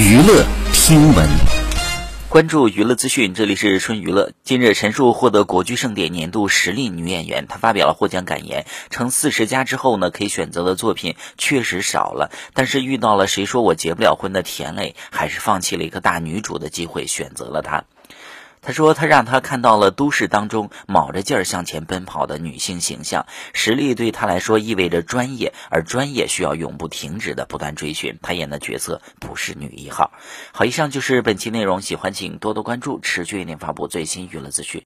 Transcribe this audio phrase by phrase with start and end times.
[0.00, 1.28] 娱乐听闻，
[2.30, 4.32] 关注娱乐资讯，这里是春娱乐。
[4.42, 17.84] 近日，陈数获得国剧盛典年度实力女演员，她发表了获奖感言，称四十加之后呢，可以选择的作品确实少了，但是遇到了谁说我结不了婚的田磊，还是放弃了一个大女主的机会，选择了她。
[18.62, 28.18] 他说：“他让他看到了都市当中卯着劲儿向前奔跑的女性形象，实力对他来说意味着专业，而专业需要永不停止的不断追寻。
[28.20, 30.12] 他演的角色不是女一号。”
[30.52, 34.78] 好，以上就是本期内容，喜欢请多多关注，持续为您发布最新娱乐资讯。